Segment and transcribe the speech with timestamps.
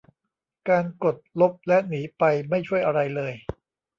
[0.69, 3.33] การกดลบและหนีไปไม่ช่วยอะไรเลย